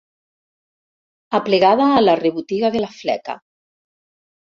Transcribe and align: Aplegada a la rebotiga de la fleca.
Aplegada 1.41 1.91
a 1.99 2.01
la 2.07 2.17
rebotiga 2.25 2.75
de 2.79 2.85
la 2.85 2.93
fleca. 2.99 3.41